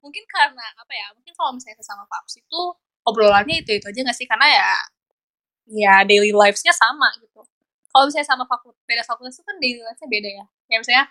[0.06, 1.08] Mungkin karena apa ya?
[1.14, 2.62] Mungkin kalau misalnya sama Fapsi itu
[3.06, 4.28] obrolannya itu itu aja nggak sih?
[4.30, 4.70] Karena ya
[5.72, 7.42] ya daily lives-nya sama gitu.
[7.92, 10.46] Kalau misalnya sama fakultas beda fakultas itu kan daily lives-nya beda ya.
[10.72, 11.06] Ya misalnya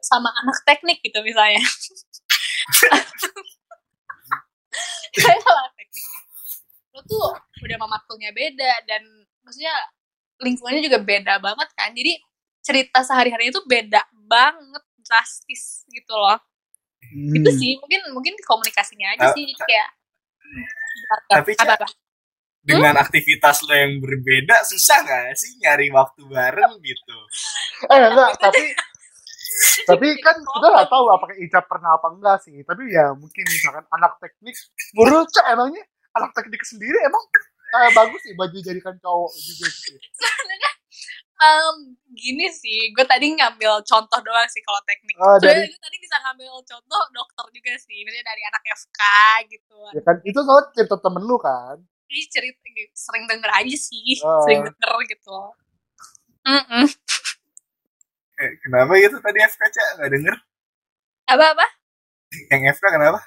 [0.00, 1.62] sama anak teknik gitu misalnya.
[5.22, 6.04] Saya anak teknik.
[6.94, 7.26] Lo tuh
[7.64, 9.02] udah mamakulnya beda dan
[9.44, 9.74] maksudnya
[10.42, 11.90] lingkungannya juga beda banget kan.
[11.94, 12.18] Jadi
[12.60, 16.38] cerita sehari-harinya itu beda banget drastis gitu loh.
[17.02, 19.88] hmm, Itu sih mungkin mungkin komunikasinya aja Ah, sih kayak
[21.30, 21.86] Tapi, apa, apa?
[22.60, 27.18] dengan aktivitas lo yang berbeda susah nggak sih nyari waktu bareng gitu
[27.88, 28.62] eh enggak tapi
[29.84, 33.84] tapi kan kita nggak tahu apakah Ica pernah apa enggak sih tapi ya mungkin misalkan
[33.90, 34.56] anak teknik
[34.92, 37.22] menurut cak emangnya anak teknik sendiri emang
[37.70, 39.94] eh, bagus sih baju jadikan cowok juga gitu
[41.40, 41.76] Em,
[42.12, 45.16] gini sih, gue tadi ngambil contoh doang sih kalau teknik.
[45.16, 49.00] Oh, Sebenarnya dari- gue tadi bisa ngambil contoh dokter juga sih, misalnya dari anak FK
[49.48, 49.78] gitu.
[49.88, 51.80] ya kan itu soal cerita temen lu kan
[52.12, 52.60] Ini cerita
[52.92, 54.44] sering denger aja sih, Oh.
[54.44, 55.36] sering denger gitu.
[56.44, 56.84] Mm-mm.
[58.40, 59.16] Eh, kenapa gitu?
[59.20, 60.34] Tadi FK Cak nggak denger.
[61.28, 61.66] Apa-apa?
[62.50, 63.18] yang FK kenapa?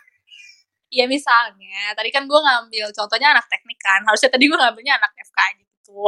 [0.93, 5.11] Ya misalnya, tadi kan gue ngambil contohnya anak teknik kan, harusnya tadi gue ngambilnya anak
[5.17, 5.99] FK gitu.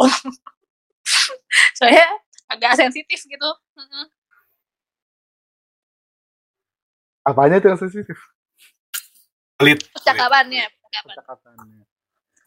[1.78, 2.08] Soalnya
[2.48, 3.50] agak sensitif gitu.
[7.26, 8.16] Apanya itu yang sensitif?
[9.58, 9.84] Pelit.
[9.92, 11.10] Percakapannya, percakapan.
[11.10, 11.86] percakapannya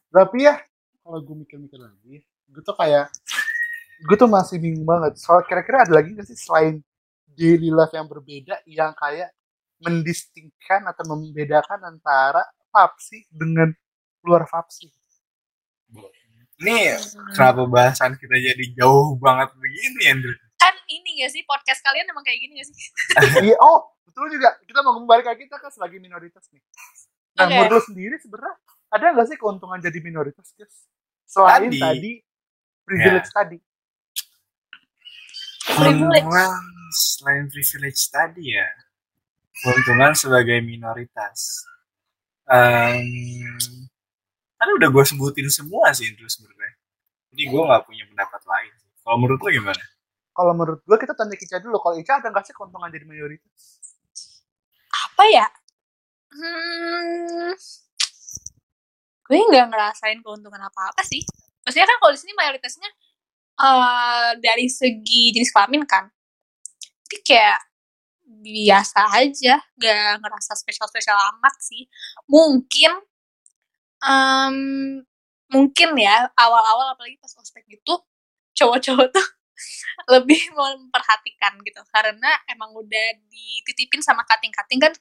[0.09, 0.57] tapi ya
[1.05, 3.13] kalau gue mikir-mikir lagi gue tuh kayak
[3.99, 6.79] gue tuh masih bingung banget soal kira-kira ada lagi nggak sih selain
[7.35, 9.35] daily life yang berbeda yang kayak
[9.83, 13.71] mendistingkan atau membedakan antara Fapsi dengan
[14.27, 14.91] luar Fapsi
[16.59, 16.99] Ini
[17.39, 20.35] kenapa bahasan kita jadi jauh banget begini, Andrew?
[20.59, 22.77] Kan ini gak sih, podcast kalian emang kayak gini gak sih?
[23.47, 24.59] Iya, oh, betul juga.
[24.67, 26.59] Kita mau kembali ke kita kan sebagai minoritas nih.
[27.39, 27.55] Nah, Oke.
[27.63, 28.59] menurut sendiri sebenarnya
[28.91, 30.91] ada nggak sih keuntungan jadi minoritas, guys?
[31.31, 31.79] Selain Tadi.
[31.79, 32.13] tadi,
[32.83, 33.59] privilege tadi.
[35.69, 36.53] Keuntungan
[36.89, 38.69] selain privilege tadi ya,
[39.61, 41.69] keuntungan sebagai minoritas.
[42.49, 43.05] Um,
[44.57, 46.73] kan udah gue sebutin semua sih itu sebenarnya.
[47.33, 48.73] Jadi gue nggak punya pendapat lain.
[49.05, 49.85] Kalau menurut lo gimana?
[50.39, 51.83] Kalau menurut gua kita tanya Ica dulu.
[51.83, 53.63] Kalau Ica ada nggak sih keuntungan jadi mayoritas?
[54.87, 55.47] Apa ya?
[56.29, 57.57] Hmm,
[59.27, 61.27] gue nggak ngerasain keuntungan apa-apa sih.
[61.67, 62.87] Maksudnya kan kalau di sini mayoritasnya
[63.61, 66.07] eh, dari segi jenis kelamin kan.
[67.09, 67.59] Jadi kayak
[68.45, 71.89] biasa aja, gak ngerasa spesial-spesial amat sih.
[72.29, 72.93] Mungkin,
[74.05, 74.57] em,
[75.49, 77.95] mungkin ya awal-awal apalagi pas ospek gitu,
[78.59, 79.27] cowok-cowok tuh
[80.15, 84.93] lebih memperhatikan gitu karena emang udah dititipin sama kating-kating kan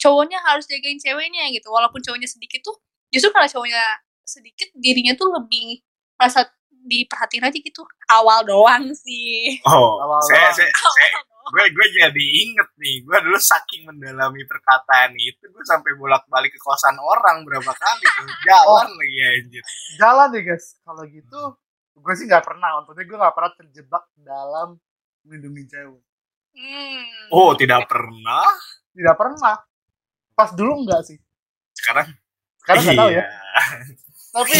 [0.00, 2.76] cowoknya harus jagain ceweknya gitu walaupun cowoknya sedikit tuh
[3.12, 3.82] justru karena cowoknya
[4.24, 5.82] sedikit dirinya tuh lebih
[6.20, 6.46] merasa
[6.88, 10.24] diperhatiin aja gitu awal doang sih Oh, Awal-awal.
[10.24, 11.48] saya, saya, saya, awal doang.
[11.48, 16.50] gue gue jadi inget nih gue dulu saking mendalami perkataan itu gue sampai bolak balik
[16.50, 19.64] ke kosan orang berapa kali tuh jalan lagi anjir
[19.96, 20.76] Jalan deh, guys.
[20.80, 21.40] Kalau gitu,
[21.94, 22.78] gue sih nggak pernah.
[22.78, 24.68] Untungnya gue nggak pernah terjebak dalam
[25.22, 26.02] melindungi cewek.
[26.52, 27.04] Hmm.
[27.30, 28.44] oh tidak pernah
[28.90, 29.56] Tidak pernah.
[30.32, 31.18] Pas dulu enggak sih.
[31.72, 32.12] sekarang
[32.60, 33.14] Sekarang nggak tahu ya.
[33.14, 33.26] iya.
[34.28, 34.58] Tapi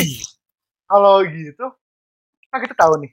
[0.84, 1.66] kalau gitu,
[2.48, 3.12] kan kita tahu nih.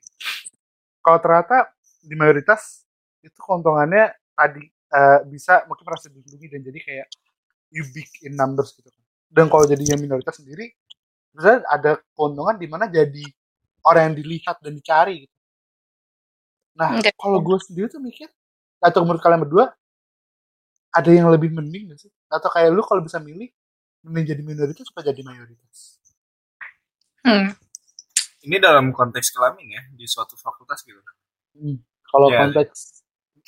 [1.03, 1.69] Kalau ternyata
[2.01, 2.83] di mayoritas
[3.21, 7.07] itu keuntungannya tadi eh, bisa mungkin merasa dilindungi dan jadi kayak
[7.73, 8.89] you big in numbers gitu.
[9.27, 10.71] Dan kalau jadinya minoritas sendiri,
[11.35, 13.25] misalnya ada keuntungan di mana jadi
[13.85, 15.35] orang yang dilihat dan dicari gitu.
[16.75, 18.27] Nah, kalau gue sendiri tuh mikir,
[18.83, 19.71] atau menurut kalian berdua,
[20.91, 22.11] ada yang lebih mending gak sih?
[22.27, 23.47] Atau kayak lu kalau bisa milih,
[24.03, 25.99] mending jadi minoritas atau jadi mayoritas?
[27.23, 27.51] Hmm.
[28.45, 30.97] Ini dalam konteks kelamin ya di suatu fakultas gitu
[31.55, 31.79] Hmm.
[32.05, 32.43] Kalau Ya.
[32.43, 33.01] konteks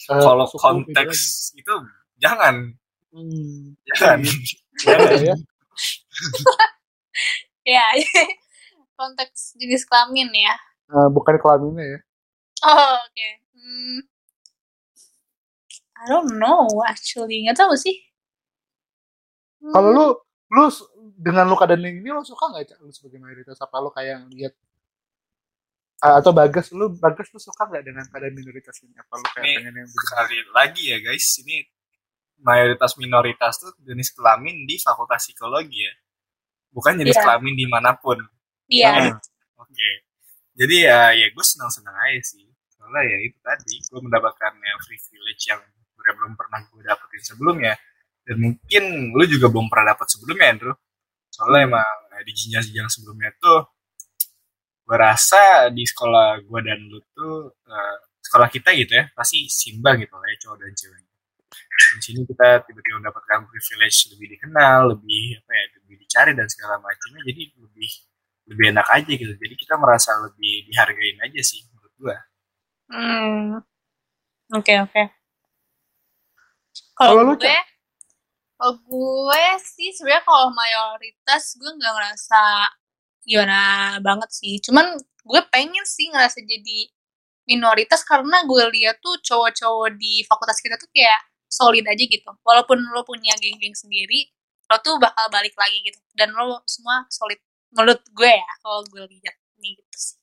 [0.08, 1.20] eh, kalau suku, konteks
[1.54, 1.74] itu
[2.16, 2.72] jangan.
[3.10, 3.76] Hmm.
[3.86, 5.36] jangan Iya, ya.
[7.66, 7.86] ya
[8.94, 10.56] konteks jenis kelamin ya
[10.88, 12.00] Eh, bukan kelaminnya ya.
[12.64, 14.00] oh oke Hmm.
[15.98, 17.98] I don't know actually nggak tahu sih
[19.58, 19.74] Hmm.
[19.74, 20.06] Kalau lu
[20.48, 20.70] lu
[21.18, 22.78] dengan lu keadaan ini lu suka nggak Cak?
[22.78, 24.54] lu sebagai mayoritas apa lu kayak lihat
[25.98, 28.94] atau bagas lu bagas lu suka nggak dengan keadaan minoritas ini?
[28.98, 31.26] Apa lu kayak Ini pengen yang sekali lagi ya guys.
[31.42, 31.56] Ini
[32.46, 35.94] mayoritas minoritas tuh jenis kelamin di fakultas psikologi ya.
[36.70, 37.24] Bukan jenis Iya.
[37.26, 38.18] kelamin di mana pun.
[38.70, 38.94] Iya.
[39.10, 39.18] Hmm.
[39.58, 39.90] oke.
[40.58, 42.46] Jadi ya ya gue senang senang aja sih.
[42.78, 47.74] Soalnya ya itu tadi gue mendapatkan ya, privilege yang sebenarnya belum pernah gue dapetin sebelumnya.
[48.28, 48.84] Dan mungkin
[49.18, 50.76] lu juga belum pernah dapat sebelumnya Andrew.
[51.34, 53.66] Soalnya emang eh, di jenjang-jenjang sebelumnya tuh
[54.88, 60.00] gue rasa di sekolah gue dan lu tuh eh, sekolah kita gitu ya pasti simba
[60.00, 61.04] gitu lah ya cowok dan cewek
[61.78, 66.80] di sini kita tiba-tiba mendapatkan privilege lebih dikenal lebih apa ya lebih dicari dan segala
[66.80, 67.92] macamnya jadi lebih
[68.48, 72.18] lebih enak aja gitu jadi kita merasa lebih dihargain aja sih menurut gue
[72.88, 73.60] Hmm.
[74.56, 75.04] Oke oke.
[76.96, 77.60] Kalau Kalau lu, gue,
[78.58, 82.44] kalau gue sih sebenarnya kalau mayoritas gue nggak ngerasa
[83.28, 83.60] gimana
[84.00, 84.56] banget sih.
[84.64, 86.88] Cuman gue pengen sih ngerasa jadi
[87.44, 91.20] minoritas karena gue lihat tuh cowok-cowok di fakultas kita tuh kayak
[91.52, 92.32] solid aja gitu.
[92.48, 94.32] Walaupun lo punya geng-geng sendiri,
[94.72, 96.00] lo tuh bakal balik lagi gitu.
[96.16, 97.40] Dan lo semua solid
[97.76, 100.16] menurut gue ya kalau gue lihat nih gitu sih.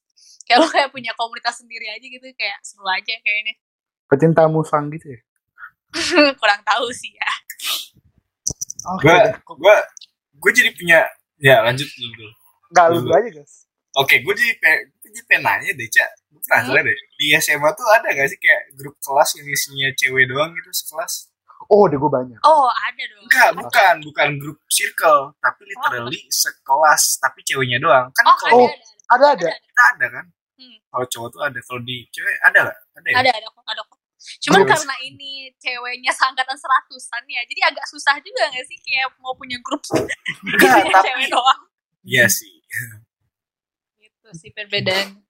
[0.48, 3.54] Kayak lo kayak punya komunitas sendiri aja gitu kayak seru aja kayaknya.
[4.04, 5.20] pecinta musang gitu ya
[6.40, 7.30] kurang tahu sih ya.
[8.92, 9.74] Oke gue gue
[10.36, 11.08] gue jadi punya
[11.40, 12.43] ya lanjut dulu
[12.74, 13.54] nggak lu aja guys
[13.94, 17.70] oke gue jadi pe, gue jadi pengen nanya deh cak gue penasaran deh di SMA
[17.72, 21.30] tuh ada gak sih kayak grup kelas yang isinya cewek doang gitu sekelas
[21.64, 23.24] oh deh gue banyak Oh ada dong.
[23.24, 28.12] Enggak, bukan, bukan grup circle, tapi literally sekelas, tapi ceweknya doang.
[28.12, 28.70] Kan Oh kalau Oh.
[29.08, 30.76] ada ada ada ada kita ada kan, Hmm.
[30.86, 32.78] kalau cowok tuh ada, kalau di cewek ada nggak?
[32.94, 33.16] Ada ya?
[33.16, 33.98] ada ada kok ada kok.
[34.40, 34.70] Cuman Terus?
[34.76, 39.56] karena ini ceweknya seangkatan seratusan ya, jadi agak susah juga gak sih kayak mau punya
[39.60, 40.04] grup Enggak,
[40.44, 41.60] isinya tapi cewek doang.
[42.04, 42.60] iya sih.
[44.00, 45.22] Gitu sih perbedaannya.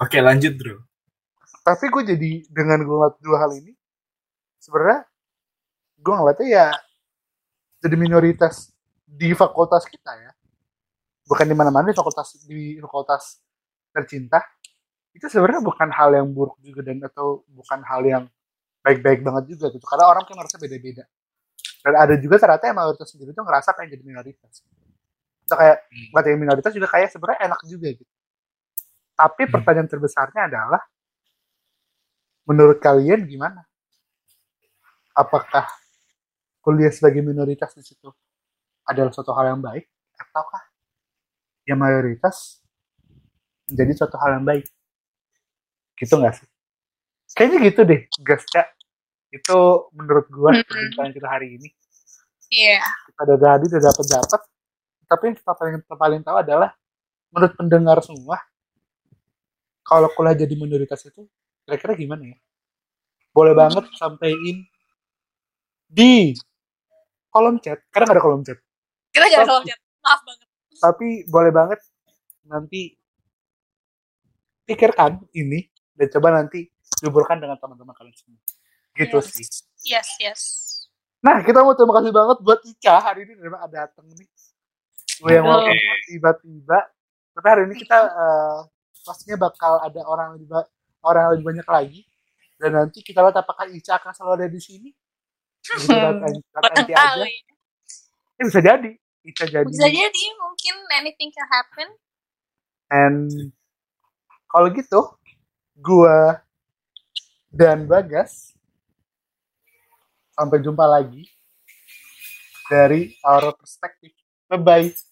[0.00, 0.76] Oke, lanjut bro.
[1.60, 3.76] tapi gue jadi dengan gue ngeliat dua hal ini
[4.56, 5.04] sebenarnya
[6.00, 6.66] gue ngeliatnya ya
[7.84, 8.72] jadi minoritas
[9.04, 10.32] di fakultas kita ya.
[11.26, 13.40] Bukan di mana-mana di fakultas di fakultas
[13.90, 14.44] tercinta.
[15.10, 18.24] Itu sebenarnya bukan hal yang buruk juga dan atau bukan hal yang
[18.84, 19.82] baik-baik banget juga gitu.
[19.84, 21.04] Karena orang kan merasa beda-beda.
[21.80, 24.62] Dan ada juga ternyata yang mayoritas sendiri tuh ngerasa pengen jadi minoritas
[25.56, 26.06] kayak Hmm.
[26.12, 28.12] buat yang minoritas juga kayak sebenarnya enak juga gitu.
[29.14, 29.52] Tapi Hmm.
[29.52, 30.82] pertanyaan terbesarnya adalah
[32.44, 33.62] menurut kalian gimana?
[35.12, 35.66] Apakah
[36.60, 38.08] kuliah sebagai minoritas di situ
[38.84, 39.86] adalah suatu hal yang baik
[40.16, 40.62] ataukah
[41.66, 42.60] yang mayoritas
[43.68, 44.66] menjadi suatu hal yang baik?
[45.94, 46.48] Gitu nggak sih?
[47.36, 48.64] Kayaknya gitu deh guys ya
[49.30, 49.58] itu
[49.94, 51.68] menurut gua perbincangan kita hari ini.
[52.50, 52.82] Iya.
[53.06, 54.40] kita udah tadi udah dapat dapat
[55.10, 56.70] tapi yang kita paling kita paling tahu adalah
[57.28, 58.38] menurut pendengar semua
[59.82, 61.26] kalau kuliah jadi minoritas itu
[61.64, 62.38] kira-kira gimana ya
[63.30, 64.62] boleh banget sampaiin
[65.84, 66.34] di
[67.28, 68.58] kolom chat karena nggak ada kolom chat
[69.10, 69.78] Kita jangan Tapi- kalau chat.
[70.00, 70.46] Maaf banget.
[70.80, 71.80] tapi boleh banget
[72.42, 72.94] nanti
[74.64, 78.40] pikirkan ini dan coba nanti diuburkan dengan teman-teman kalian semua
[78.92, 79.28] gitu Yes.
[79.28, 79.46] sih
[79.82, 80.42] Yes, yes.
[81.20, 84.24] nah kita mau terima kasih banget buat Ica hari ini udah datang nih
[85.20, 85.60] gue yang mau
[86.08, 86.80] tiba-tiba
[87.36, 88.58] tapi hari ini kita eh,
[89.06, 90.70] pastinya bakal ada orang lebih ba-
[91.06, 92.00] orang lebih banyak lagi.
[92.60, 94.90] Dan nanti kita lihat apakah Ica akan selalu ada di sini.
[95.76, 97.00] Lihat nanti aja.
[97.00, 97.34] Barangkali.
[98.40, 98.90] Eh, bisa jadi.
[99.26, 99.74] Ica jadi.
[99.74, 101.88] Bisa jadi mungkin anything can happen.
[102.90, 103.52] And
[104.50, 105.00] kalau gitu,
[105.78, 106.42] gua
[107.52, 108.54] dan Bagas
[110.34, 111.26] sampai jumpa lagi
[112.70, 114.14] dari our perspective.
[114.50, 115.09] Bye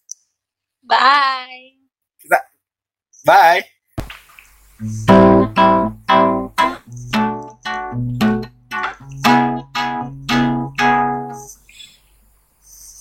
[0.89, 1.75] Bye.
[3.27, 3.65] Bye.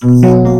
[0.00, 0.54] Bye.